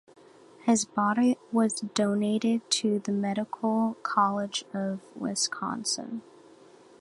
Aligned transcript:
His 0.63 0.83
body 0.83 1.37
was 1.51 1.81
donated 1.93 2.67
to 2.71 2.97
the 2.97 3.11
Medical 3.11 3.95
College 4.01 4.65
of 4.73 4.99
Wisconsin. 5.15 6.23